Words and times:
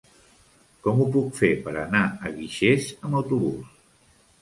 Com 0.87 1.03
ho 1.03 1.05
puc 1.17 1.27
fer 1.41 1.51
per 1.67 1.75
anar 1.83 2.03
a 2.31 2.35
Guixers 2.41 2.91
amb 3.01 3.23
autobús? 3.25 3.81